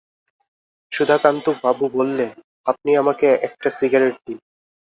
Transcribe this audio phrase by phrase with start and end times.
[0.91, 2.29] সুধাকান্তবাবু বললেন,
[2.65, 4.37] আপনি আমাকে একটা সিগারেট দিন।